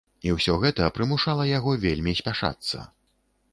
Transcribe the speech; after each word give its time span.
І 0.27 0.31
ўсё 0.37 0.55
гэта 0.63 0.87
прымушала 0.95 1.45
яго 1.51 1.75
вельмі 1.85 2.17
спяшацца. 2.23 2.77